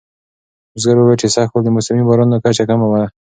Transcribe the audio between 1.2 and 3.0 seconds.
چې سږکال د موسمي بارانونو کچه کمه